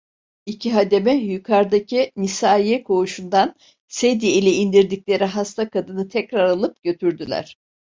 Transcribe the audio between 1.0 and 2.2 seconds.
yukardaki